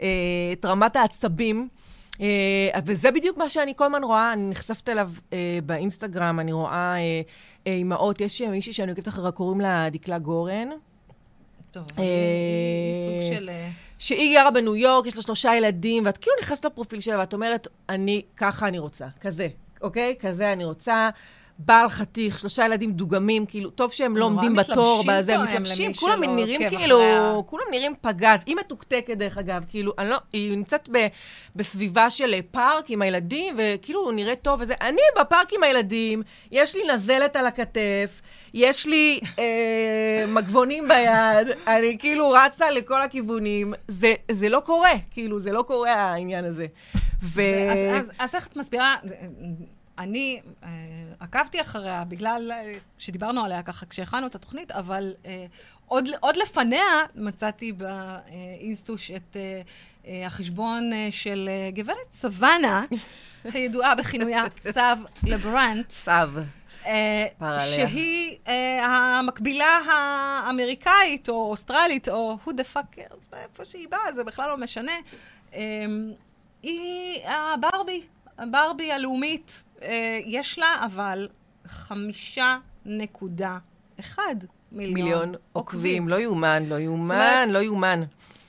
[0.00, 0.08] אה,
[0.52, 1.68] את רמת העצבים,
[2.20, 6.94] אה, וזה בדיוק מה שאני כל הזמן רואה, אני נחשפת אליו אה, באינסטגרם, אני רואה
[7.66, 10.68] אימהות, יש מישהי שאני עוקבת אחריה, קוראים לה דקלה גורן.
[11.70, 13.50] טוב, סוג של...
[13.98, 17.68] שהיא גרה בניו יורק, יש לה שלושה ילדים, ואת כאילו נכנסת לפרופיל שלה ואת אומרת,
[17.88, 19.48] אני, ככה אני רוצה, כזה,
[19.82, 20.14] אוקיי?
[20.20, 21.10] כזה אני רוצה.
[21.66, 26.24] בעל חתיך, שלושה ילדים דוגמים, כאילו, טוב שהם לא עומדים בתור, בזה, הם מתלבשים, כולם
[26.24, 28.42] נראים כאילו, כולם נראים פגז.
[28.46, 31.06] היא מתוקתקת, דרך אגב, כאילו, לא, היא נמצאת ב,
[31.56, 34.74] בסביבה של פארק עם הילדים, וכאילו, הוא נראה טוב וזה.
[34.80, 36.22] אני בפארק עם הילדים,
[36.52, 38.20] יש לי נזלת על הכתף,
[38.54, 43.74] יש לי אה, מגבונים ביד, אני כאילו רצה לכל הכיוונים.
[43.88, 46.66] זה, זה לא קורה, כאילו, זה לא קורה העניין הזה.
[47.22, 47.42] ו...
[47.72, 48.94] אז, אז, אז איך את מסבירה...
[49.98, 50.68] אני אה,
[51.20, 55.46] עקבתי אחריה בגלל אה, שדיברנו עליה ככה כשהכנו את התוכנית, אבל אה,
[55.86, 59.62] עוד, עוד לפניה מצאתי באינסטוש את אה,
[60.06, 62.84] אה, החשבון אה, של אה, גברת סוואנה,
[63.54, 65.90] הידועה בכינויה סב לברנט.
[65.90, 66.30] סב.
[66.86, 68.86] אה, שהיא אה,
[69.18, 74.56] המקבילה האמריקאית או אוסטרלית, או who the fuck cares, מאיפה שהיא באה, זה בכלל לא
[74.56, 74.92] משנה.
[75.54, 75.84] אה,
[76.62, 78.02] היא הברבי,
[78.38, 79.64] הברבי הלאומית
[80.26, 81.28] יש לה אבל
[81.66, 83.58] חמישה נקודה
[84.00, 84.34] אחד
[84.72, 86.08] מיליון, מיליון עוקבים.
[86.08, 88.02] לא יאומן, לא יאומן, לא יאומן.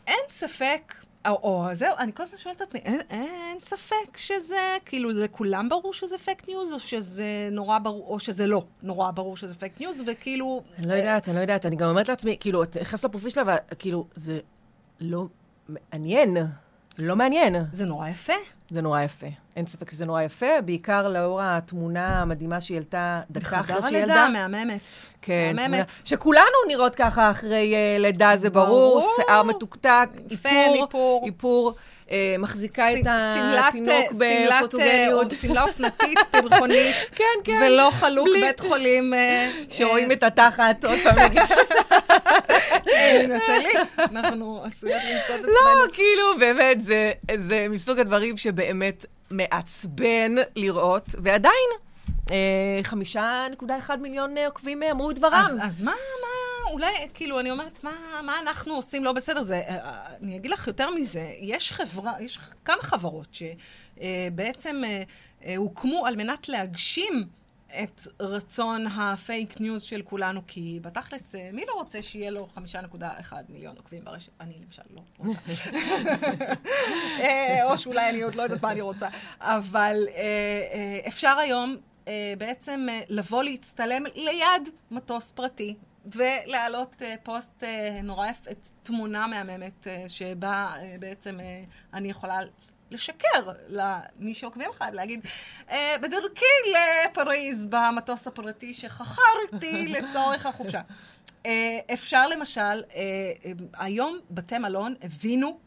[0.08, 0.94] אין ספק,
[1.28, 5.24] או, או זהו, אני כל הזמן שואלת את עצמי, אין, אין ספק שזה, כאילו, זה
[5.24, 9.56] לכולם ברור שזה פייק ניוז, או שזה נורא ברור, או שזה לא נורא ברור שזה
[9.56, 10.64] פייק ניוז, וכאילו...
[10.78, 13.44] אני לא יודעת, אני לא יודעת, אני גם אומרת לעצמי, כאילו, את נכנסת לפרופיל שלה,
[13.72, 14.40] וכאילו, זה
[15.00, 15.26] לא
[15.70, 16.38] מעניין.
[16.98, 17.56] לא מעניין.
[17.72, 18.34] זה נורא יפה.
[18.70, 19.28] זה נורא יפה.
[19.56, 24.14] אין ספק שזה נורא יפה, בעיקר לאור התמונה המדהימה שהיא העלתה דקה אחרי שהיא ילדה.
[24.14, 24.94] בחדר הלידה, מהממת.
[25.22, 25.70] כן, מהממת.
[25.70, 29.00] תמונה, שכולנו נראות ככה אחרי uh, לידה, זה ברור.
[29.00, 29.14] ברור.
[29.16, 31.24] שיער מתוקתק, איפור, איפור.
[31.26, 31.74] איפור.
[32.12, 35.32] אה, מחזיקה ס, את התינוק בפוטוגניות.
[35.42, 36.96] שמלה אופנתית, פרחונית.
[37.18, 37.60] כן, כן.
[37.66, 39.14] ולא חלוק בית חולים.
[39.14, 41.42] אה, שרואים את התחת, עוד פעם נגיד.
[43.28, 45.86] נטלי, אנחנו עשויות למצוא את עצמנו.
[45.86, 46.78] לא, כאילו, באמת,
[47.38, 51.70] זה מסוג הדברים שבאמת מעצבן לראות, ועדיין,
[52.84, 55.58] חמישה נקודה אחד מיליון עוקבים אמרו את דברם.
[55.62, 56.28] אז מה, מה...
[56.74, 59.42] אולי, כאילו, אני אומרת, מה, מה אנחנו עושים לא בסדר?
[59.42, 65.04] זה, אה, אני אגיד לך יותר מזה, יש חברה, יש כמה חברות שבעצם אה,
[65.46, 67.28] אה, הוקמו על מנת להגשים
[67.84, 73.12] את רצון הפייק ניוז של כולנו, כי בתכלס, מי לא רוצה שיהיה לו חמישה נקודה
[73.20, 74.32] אחד מיליון עוקבים ברשת?
[74.40, 75.70] אני למשל לא רוצה.
[77.70, 79.08] או שאולי אני עוד לא יודעת מה אני רוצה.
[79.40, 79.98] אבל
[81.08, 81.78] אפשר היום
[82.38, 88.52] בעצם לבוא להצטלם ליד מטוס פרטי, ולהעלות uh, פוסט uh, נורא יפה,
[88.84, 92.40] תמונה מהממת, uh, שבה uh, בעצם uh, אני יכולה
[92.94, 95.26] לשקר למי שעוקבים אחריי, להגיד,
[95.68, 100.82] uh, בדרכי לפריז במטוס הפרטי שחכרתי לצורך החופשה.
[101.44, 101.48] Uh,
[101.94, 102.94] אפשר למשל, uh,
[103.74, 105.60] היום בתי מלון הבינו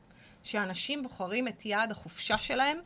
[0.42, 2.78] שאנשים בוחרים את יעד החופשה שלהם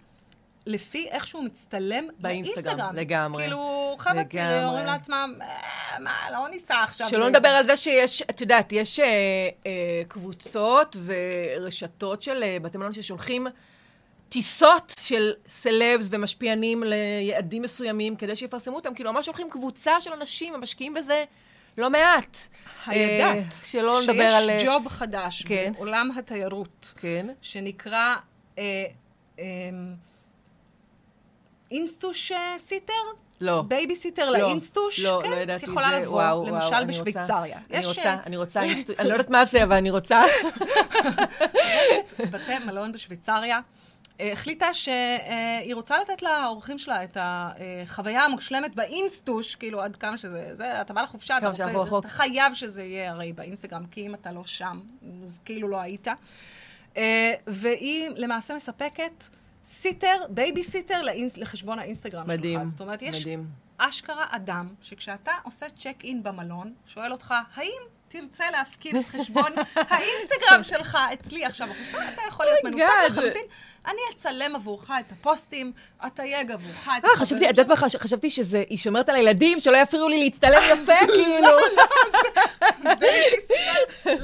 [0.66, 2.64] לפי איך שהוא מצטלם באינסטגרם.
[2.64, 3.42] באינסטגרם, לגמרי.
[3.42, 7.08] כאילו, חבר'ה צעירים אומרים לעצמם, אה, מה, לא ניסע עכשיו.
[7.08, 9.06] שלא נדבר על זה שיש, את יודעת, יש אה,
[9.66, 13.46] אה, קבוצות ורשתות של אה, בתי מלון ששולחים
[14.30, 18.94] טיסות של סלבס ומשפיענים ליעדים מסוימים כדי שיפרסמו אותם.
[18.94, 21.24] כאילו, ממש שולחים קבוצה של אנשים ומשקיעים בזה.
[21.78, 22.36] לא מעט.
[22.86, 24.50] הידעת, אה, שלא נדבר על...
[24.50, 25.72] שיש ג'וב חדש כן.
[25.76, 27.26] בעולם התיירות, כן.
[27.42, 28.14] שנקרא
[28.58, 28.84] אה,
[29.38, 29.44] אה,
[31.70, 32.92] אינסטוש sitter?
[33.40, 33.62] לא.
[33.68, 35.00] בייביסיטר לא, לאינסטוש?
[35.00, 35.98] לא, כן, לא ידעתי את את יכולה זה.
[36.00, 37.58] לבוא, וואו, וואו, למשל אני בשוויצריה.
[37.70, 38.60] אני יש, רוצה, אה, אני רוצה,
[38.98, 40.22] אני לא יודעת מה זה, אבל אני רוצה.
[41.40, 43.60] רשת בתי מלון בשוויצריה אה,
[44.32, 50.80] החליטה שהיא רוצה לתת לאורחים שלה את החוויה המושלמת באינסטוש, כאילו עד כמה שזה, זה,
[50.80, 51.64] אתה בא לחופשה, אתה רוצה.
[51.98, 54.80] אתה חייב שזה יהיה הרי באינסטגרם, כי אם אתה לא שם,
[55.26, 56.08] אז כאילו לא היית.
[56.96, 59.24] אה, והיא למעשה מספקת
[59.64, 62.68] sitter, בייביסיטר לאינס, לחשבון האינסטגרם מדהים, שלך.
[62.68, 63.46] זאת אומרת, יש מדהים.
[63.78, 70.62] אשכרה אדם, שכשאתה עושה צ'ק אין במלון, שואל אותך, האם תרצה להפקיד את חשבון האינסטגרם
[70.64, 71.68] שלך אצלי עכשיו?
[71.90, 72.84] אתה יכול להיות Oh מנותק.
[73.10, 73.42] לחלוטין.
[73.86, 75.72] אני אצלם עבורך את הפוסטים,
[76.06, 79.60] אתייג עבורך את אה, חשבתי, את יודעת מה, חש- חשבתי שזה, היא שומרת על הילדים,
[79.60, 81.48] שלא יפריעו לי להצטלם יפה, כאילו.
[82.98, 83.80] בייביסיטר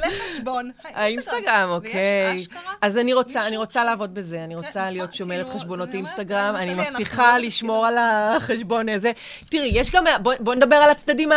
[0.07, 2.44] לחשבון האינסטגרם, אוקיי.
[2.83, 7.38] אז אני רוצה, אני רוצה לעבוד בזה, אני רוצה להיות שומרת חשבונות אינסטגרם, אני מבטיחה
[7.38, 9.12] לשמור על החשבון הזה.
[9.51, 11.31] תראי, יש גם, בוא- בוא נדבר על הצדדים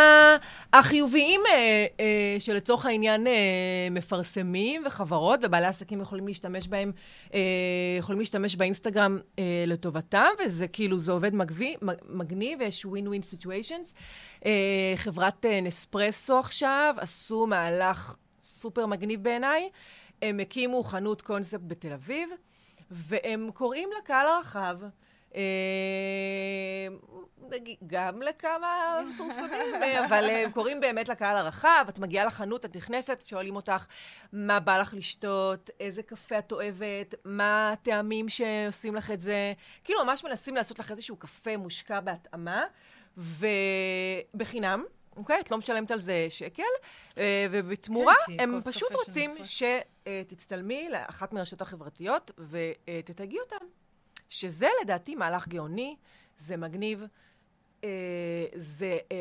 [0.72, 1.54] החיוביים, אה,
[2.00, 3.32] אה, שלצורך העניין אה,
[3.90, 6.92] מפרסמים וחברות ובעלי עסקים יכולים להשתמש בהם,
[7.34, 7.40] אה,
[7.98, 11.76] יכולים להשתמש באינסטגרם אה, לטובתם, וזה כאילו, זה עובד מגבי-
[12.08, 13.94] מגניב, ויש ווין ווין סיטואשנס.
[14.96, 19.68] חברת אה, נספרסו עכשיו עשו מהלך סופר מגניב בעיניי.
[20.22, 22.28] הם הקימו חנות קונספט בתל אביב,
[22.90, 24.76] והם קוראים לקהל הרחב,
[27.86, 31.84] גם לכמה מפורסמים, אה, אבל הם קוראים באמת לקהל הרחב.
[31.88, 33.86] את מגיעה לחנות, את נכנסת, שואלים אותך
[34.32, 39.52] מה בא לך לשתות, איזה קפה את אוהבת, מה הטעמים שעושים לך את זה.
[39.84, 42.64] כאילו, ממש מנסים לעשות לך איזשהו קפה מושקע בהתאמה,
[43.16, 44.84] ובחינם.
[45.16, 45.40] אוקיי?
[45.40, 46.62] את לא משלמת על זה שקל,
[47.18, 49.34] אה, ובתמורה כן, הם פשוט רוצים.
[49.42, 53.66] שתצטלמי לאחת מהרשתות החברתיות ותתייגי אותם.
[54.30, 55.96] שזה לדעתי מהלך גאוני,
[56.36, 57.04] זה מגניב,
[57.84, 57.88] אה,
[58.54, 59.16] זה אה,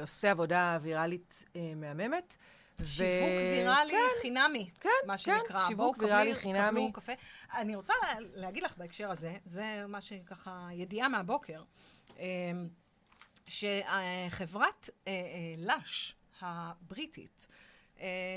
[0.00, 2.36] עושה עבודה ויראלית אה, מהממת.
[2.84, 5.58] שיווק ויראלי כן, חינמי, כן, מה כן, שנקרא.
[5.58, 6.68] שיווק בואו קבלי- ויראלי חינמי.
[6.70, 7.12] קבלו קפה.
[7.54, 11.62] אני רוצה לה- להגיד לך בהקשר הזה, זה מה שככה, ידיעה מהבוקר,
[12.18, 12.68] אמ,
[13.46, 15.18] שחברת אה, אה,
[15.58, 17.48] לאש הבריטית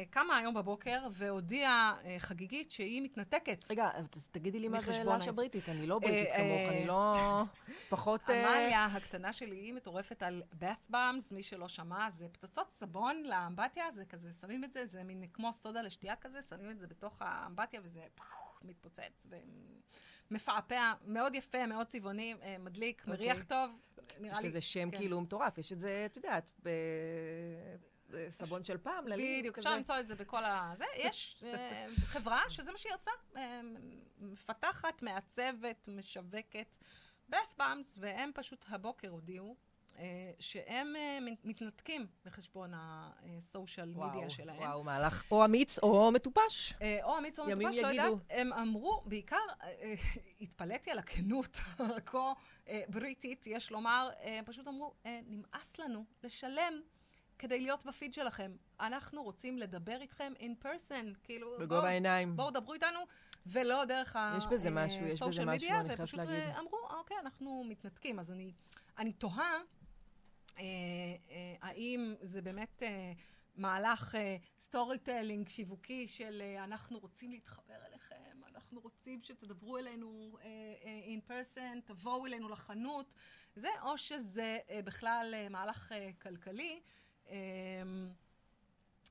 [0.10, 3.72] קמה היום בבוקר והודיעה אה, חגיגית שהיא מתנתקת.
[3.72, 5.28] רגע, אז תגידי לי מה זה לאש.
[5.28, 7.14] הבריטית, אני לא בריטית אה, כמוך, אה, אני לא
[7.90, 8.30] פחות...
[8.30, 13.24] אה, עמליה הקטנה שלי היא מטורפת על bath bombs, מי שלא שמע, זה פצצות סבון
[13.24, 16.88] לאמבטיה, זה כזה, שמים את זה, זה מין כמו סודה לשתייה כזה, שמים את זה
[16.88, 18.02] בתוך האמבטיה וזה
[18.62, 19.28] מתפוצץ
[20.32, 23.14] ומפעפע, מאוד יפה, מאוד צבעוני, אה, מדליק, אוקיי.
[23.14, 23.72] מריח טוב,
[24.20, 24.50] נראה יש לי...
[24.50, 24.98] לזה שם כן.
[24.98, 26.52] כאילו מטורף, יש את זה, את יודעת,
[28.10, 29.58] בסבון של פעם, ללי, בדיוק.
[29.58, 30.74] אפשר למצוא את זה בכל ה...
[30.76, 33.62] זה, יש אה, חברה שזה מה שהיא עושה, אה,
[34.20, 36.78] מפתחת, מעצבת, משווקת
[37.32, 39.56] bath bombs, והם פשוט הבוקר הודיעו
[39.98, 40.94] אה, שהם
[41.44, 44.58] מתנתקים בחשבון הסושיאל מדיה שלהם.
[44.58, 46.74] וואו, מהלך או אמיץ או מטופש.
[47.04, 47.88] או אמיץ או מטופש, לא.
[47.88, 49.36] יודעת, הם אמרו, בעיקר,
[50.42, 51.60] התפלאתי על הכנות
[51.98, 52.34] הכה
[52.88, 56.82] בריטית, יש לומר, הם פשוט אמרו, נמאס לנו לשלם
[57.40, 58.52] כדי להיות בפיד שלכם.
[58.80, 62.36] אנחנו רוצים לדבר איתכם in person, כאילו, בגובה העיניים.
[62.36, 63.00] בואו דברו איתנו,
[63.46, 64.36] ולא דרך ה...
[64.38, 66.34] יש בזה משהו, יש בזה משהו, אני חייבת ופשוט להגיד.
[66.34, 68.20] אה, אמרו, אוקיי, אנחנו מתנתקים.
[68.20, 68.54] אז אני,
[68.98, 69.52] אני תוהה,
[70.58, 70.64] אה,
[71.30, 73.14] אה, האם זה באמת אה,
[73.56, 74.18] מהלך
[74.60, 78.16] storytelling שיווקי של אה, אנחנו רוצים להתחבר אליכם,
[78.54, 80.48] אנחנו רוצים שתדברו אלינו אה,
[80.84, 83.16] אה, in person, תבואו אלינו לחנות,
[83.56, 86.80] זה, או שזה אה, בכלל אה, מהלך אה, כלכלי.
[87.30, 87.36] אה,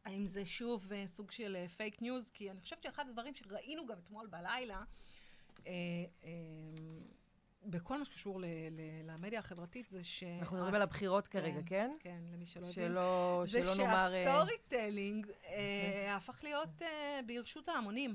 [0.05, 2.31] האם זה שוב אה, סוג של פייק ניוז?
[2.31, 4.83] כי אני חושבת שאחד הדברים שראינו גם אתמול בלילה,
[5.67, 5.73] אה,
[6.25, 6.31] אה,
[7.67, 10.23] בכל מה שקשור ל- ל- למדיה החברתית, זה ש...
[10.23, 11.91] אנחנו מדברים על הבחירות כרגע, כן?
[12.01, 12.73] כן, למי שלא הבין.
[12.75, 14.15] שלא, זה שלא נאמר...
[14.15, 18.15] אה, שה storytelling אה, הפך להיות אה, ברשות ההמונים.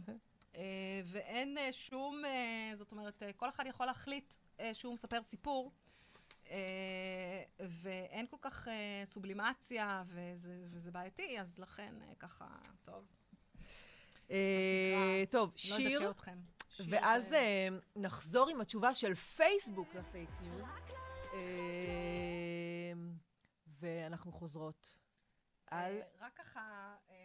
[0.56, 0.62] אה,
[1.06, 5.72] ואין אה, שום, אה, זאת אומרת, אה, כל אחד יכול להחליט אה, שהוא מספר סיפור,
[5.72, 5.83] אה,
[7.60, 12.48] ואין כל כך אה, סובלימציה, וזה, וזה בעייתי, אז לכן אה, ככה,
[12.84, 13.06] טוב,
[14.32, 16.38] אה, טוב, לא שיר, אתכם.
[16.90, 20.64] ואז אה, אה, נחזור עם התשובה של פייסבוק לפייק ניוז.
[21.34, 21.40] אה,
[23.80, 24.98] ואנחנו חוזרות
[25.68, 25.98] על...
[25.98, 27.16] אה, רק ככה, אה,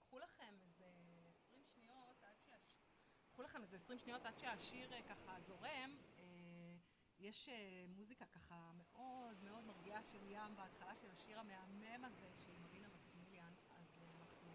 [0.00, 0.84] קחו לכם איזה
[1.46, 2.76] 20 שניות עד שהש...
[3.32, 5.96] קחו לכם איזה 20 שניות עד שהשיר אה, ככה זורם.
[7.24, 12.26] אה, יש אה, מוזיקה ככה מאוד מאוד מרגיעה של ים בהתחלה של השיר המהמם הזה
[12.46, 13.52] של מרינה מקסימיליאן.
[13.76, 14.50] אז אה, אנחנו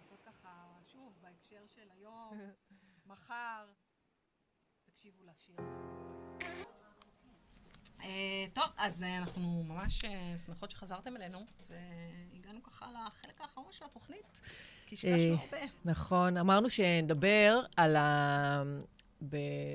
[0.00, 2.40] רוצות ככה, שוב, בהקשר של היום,
[3.06, 3.66] מחר,
[4.84, 5.72] תקשיבו לשיר הזה.
[8.52, 10.04] טוב, אז אנחנו ממש
[10.46, 14.40] שמחות שחזרתם אלינו, והגענו ככה לחלק האחרון של התוכנית,
[14.86, 15.66] כי שיקשנו הרבה.
[15.84, 17.96] נכון, אמרנו שנדבר על.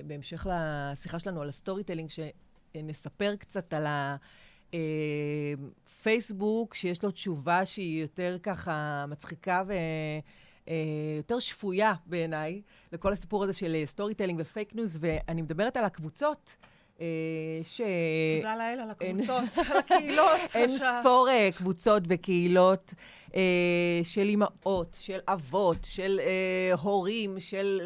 [0.06, 3.86] בהמשך לשיחה שלנו על ה storytelling, שנספר קצת על
[4.74, 9.74] הפייסבוק, שיש לו תשובה שהיא יותר ככה מצחיקה ו...
[11.18, 16.56] יותר שפויה בעיניי, לכל הסיפור הזה של storytelling ופייק ניוז, ואני מדברת על הקבוצות.
[17.64, 17.82] ש...
[18.38, 20.56] תודה לאל על הקבוצות, על הקהילות.
[20.56, 22.94] אין ספור קבוצות וקהילות
[24.04, 26.20] של אימהות, של אבות, של
[26.82, 27.82] הורים, של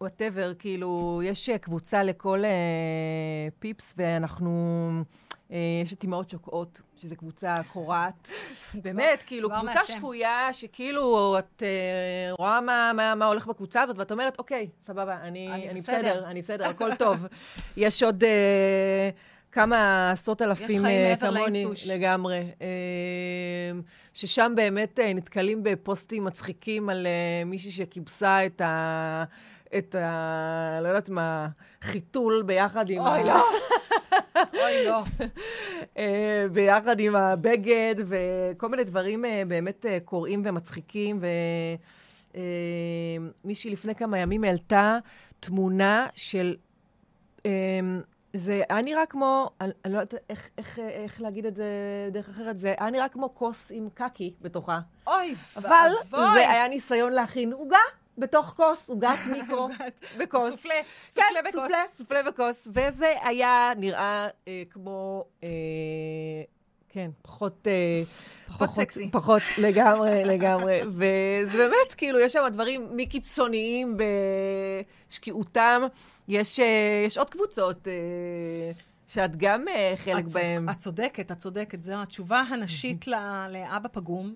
[0.00, 2.42] whatever, כאילו, יש קבוצה לכל
[3.58, 4.90] פיפס, ואנחנו...
[5.82, 8.28] יש את אימהות שוקעות, שזו קבוצה קורעת.
[8.84, 11.62] באמת, כאילו, קבוצה שפויה, שכאילו, את
[12.30, 12.60] רואה
[13.14, 17.26] מה הולך בקבוצה הזאת, ואת אומרת, אוקיי, סבבה, אני בסדר, אני בסדר, הכל טוב.
[17.76, 18.24] יש עוד
[19.58, 20.82] כמה עשרות אלפים
[21.20, 22.44] כמוני לגמרי,
[24.14, 27.06] ששם באמת נתקלים בפוסטים מצחיקים על
[27.46, 29.24] מישהי שכיבסה את ה...
[29.78, 30.78] את ה...
[30.82, 31.48] לא יודעת מה,
[31.82, 33.34] חיתול ביחד עם אוי, לא.
[34.62, 35.02] אוי, לא.
[36.52, 41.20] ביחד עם הבגד, וכל מיני דברים באמת קוראים ומצחיקים.
[43.44, 44.98] ומישהי לפני כמה ימים העלתה
[45.40, 46.56] תמונה של...
[48.38, 51.64] זה היה נראה כמו, אני, אני לא יודעת איך, איך, איך להגיד את זה
[52.10, 54.80] בדרך אחרת, זה היה נראה כמו כוס עם קקי בתוכה.
[55.06, 56.32] אוי, אבל ואבוי.
[56.32, 57.78] זה היה ניסיון להכין עוגה
[58.18, 59.68] בתוך כוס, עוגת מיקרו
[60.18, 60.54] בכוס.
[60.54, 60.74] סופלה,
[61.14, 61.62] כן, סופלה בכוס.
[61.62, 62.68] סופלה, סופלה בכוס.
[62.68, 65.48] וזה היה נראה אה, כמו, אה,
[66.88, 67.66] כן, פחות...
[67.66, 68.02] אה,
[68.48, 69.10] פחות סקסי.
[69.12, 70.80] פחות, לגמרי, לגמרי.
[70.86, 73.96] וזה באמת, כאילו, יש שם דברים מקיצוניים
[75.08, 75.82] בשקיעותם.
[76.28, 76.60] יש,
[77.06, 77.88] יש עוד קבוצות.
[79.08, 79.64] שאת גם
[79.96, 80.68] חלק את, בהם.
[80.68, 81.82] את צודקת, את צודקת.
[81.82, 84.34] זו התשובה הנשית לאבא פגום.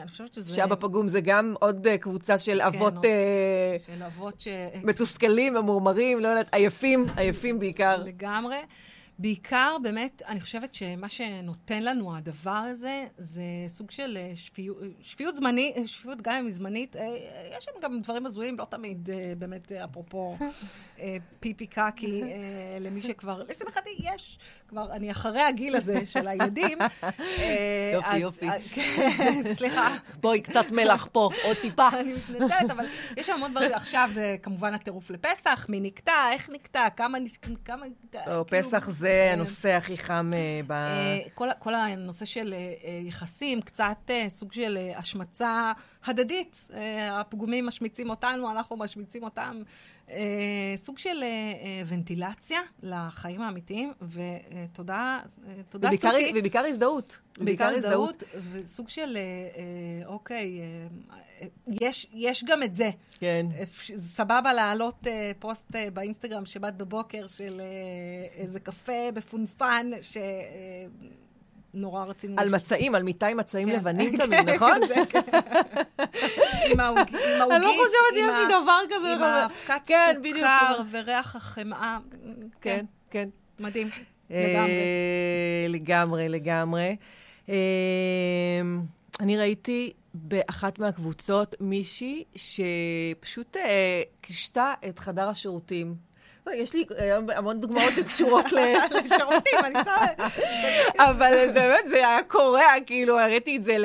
[0.00, 0.54] אני חושבת שזה...
[0.54, 2.94] שאבא פגום זה גם עוד קבוצה של כן, אבות...
[2.94, 3.04] עוד...
[3.04, 4.48] Uh, של אבות ש...
[4.84, 7.96] מתוסכלים, ממורמרים, לא יודעת, עייפים, עייפים בעיקר.
[7.96, 8.56] לגמרי.
[9.18, 15.76] בעיקר, באמת, אני חושבת שמה שנותן לנו הדבר הזה, זה סוג של שפיות, שפיות זמנית,
[15.86, 16.96] שפיות גם אם היא זמנית.
[17.58, 20.36] יש שם גם דברים הזויים, לא תמיד, באמת, אפרופו
[21.40, 22.22] פיפי קקי,
[22.80, 24.38] למי שכבר, לשמחתי, יש.
[24.68, 26.78] כבר, אני אחרי הגיל הזה של הילדים.
[27.92, 28.46] יופי, יופי.
[28.72, 29.96] כן, סליחה.
[30.20, 31.88] בואי, קצת מלח פה, עוד טיפה.
[32.00, 32.84] אני מתנצלת, אבל
[33.16, 33.72] יש שם המון דברים.
[33.72, 34.10] עכשיו,
[34.42, 38.20] כמובן, הטירוף לפסח, מי נקטע, איך נקטע, כמה נקטע.
[38.26, 40.30] לא, פסח זה הנושא הכי חם
[40.66, 40.74] ב...
[41.58, 42.54] כל הנושא של
[43.06, 45.72] יחסים, קצת סוג של השמצה
[46.04, 46.68] הדדית.
[47.10, 49.62] הפגומים משמיצים אותנו, אנחנו משמיצים אותם.
[50.76, 51.24] סוג של
[51.86, 55.20] ונטילציה לחיים האמיתיים, ותודה,
[55.68, 56.32] תודה צוקי.
[56.36, 57.18] ובעיקר הזדהות.
[57.38, 59.18] בעיקר הזדהות, וסוג של,
[60.06, 60.60] אוקיי,
[61.68, 62.90] יש, יש גם את זה.
[63.18, 63.46] כן.
[63.96, 65.06] סבבה להעלות
[65.38, 67.60] פוסט באינסטגרם שבת בבוקר של
[68.36, 70.16] איזה קפה בפונפן, ש...
[71.74, 72.40] נורא רצינו...
[72.40, 74.76] על מצעים, על מיטה עם מצעים לבנים תמיד, נכון?
[76.70, 79.14] עם העוגית, אני לא חושבת שיש לי דבר כזה.
[79.14, 79.94] עם האבקת
[80.34, 81.98] סוכר וריח החמאה.
[82.60, 83.28] כן, כן.
[83.60, 83.88] מדהים,
[84.30, 84.82] לגמרי.
[85.68, 86.96] לגמרי, לגמרי.
[89.20, 93.56] אני ראיתי באחת מהקבוצות מישהי שפשוט
[94.20, 95.94] קישתה את חדר השירותים.
[96.50, 98.44] יש לי היום המון דוגמאות שקשורות
[99.02, 100.06] לשירותים, אני שמה...
[100.98, 103.76] אבל זה באמת, זה היה קורע, כאילו, הראיתי את זה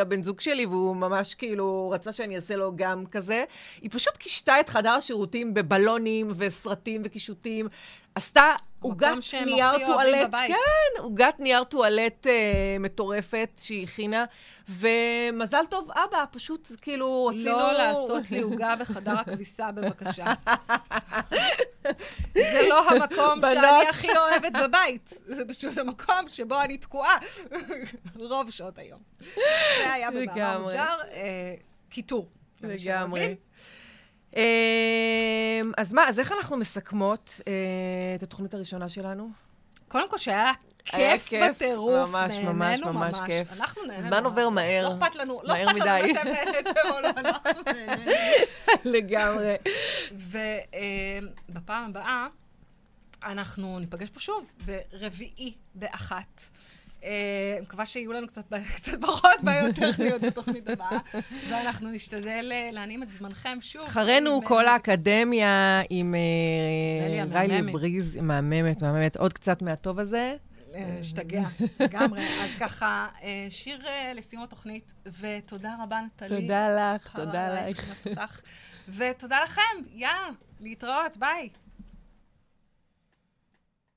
[0.00, 3.44] לבן זוג שלי, והוא ממש כאילו רצה שאני אעשה לו גם כזה.
[3.82, 7.68] היא פשוט קישתה את חדר השירותים בבלונים וסרטים וקישוטים.
[8.14, 9.08] עשתה עוגת
[9.44, 14.24] נייר טואלט, כן, עוגת נייר טואלט אה, מטורפת שהיא הכינה,
[14.68, 17.44] ומזל טוב, אבא, פשוט כאילו רצינו...
[17.44, 20.24] לא לעשות לי עוגה בחדר הכביסה, בבקשה.
[22.52, 23.54] זה לא המקום בנות.
[23.54, 27.16] שאני הכי אוהבת בבית, זה פשוט המקום שבו אני תקועה
[28.30, 29.00] רוב שעות היום.
[29.78, 31.54] זה היה במאמר מוסגר, אה,
[31.90, 32.28] קיטור.
[32.62, 33.34] לגמרי.
[35.76, 37.40] אז מה, אז איך אנחנו מסכמות
[38.16, 39.30] את התוכנית הראשונה שלנו?
[39.88, 40.52] קודם כל שהיה
[40.84, 43.52] כיף בטירוף, ממש, ממש, ממש כיף.
[43.52, 44.02] אנחנו נהנינו.
[44.02, 44.88] זמן עובר מהר.
[44.88, 48.12] לא אכפת לנו, לא אכפת לנו אם אתם נהניתם או לא, אנחנו נהנינו.
[48.94, 49.56] לגמרי.
[50.12, 52.26] ובפעם הבאה,
[53.24, 56.42] אנחנו ניפגש פה שוב, ברביעי באחת.
[57.04, 60.98] אה, מקווה שיהיו לנו קצת, קצת פחות בעיות טכניות בתוכנית הבאה,
[61.48, 63.82] ואנחנו נשתדל אה, להנעים את זמנכם שוב.
[63.86, 66.14] אחרינו כל האקדמיה עם
[67.10, 69.16] ריילי ריילי בריז, מהממת, מהממת.
[69.16, 70.36] עוד קצת מהטוב הזה.
[71.00, 71.42] השתגע,
[71.80, 72.26] לגמרי.
[72.44, 73.08] אז ככה,
[73.48, 73.84] שיר
[74.14, 76.40] לסיום התוכנית, ותודה רבה, נטלי.
[76.40, 77.66] תודה לך, תודה
[78.06, 78.40] לך.
[78.88, 79.62] ותודה לכם,
[79.94, 80.28] יאללה,
[80.60, 81.48] להתראות, ביי.